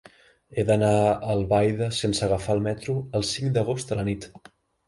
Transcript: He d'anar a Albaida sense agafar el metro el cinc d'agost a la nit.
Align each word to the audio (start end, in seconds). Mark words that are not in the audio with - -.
He 0.55 0.63
d'anar 0.69 0.89
a 1.01 1.11
Albaida 1.33 1.91
sense 1.99 2.25
agafar 2.29 2.57
el 2.59 2.65
metro 2.71 2.97
el 3.21 3.29
cinc 3.35 3.55
d'agost 3.59 3.95
a 3.97 4.01
la 4.01 4.11
nit. 4.13 4.31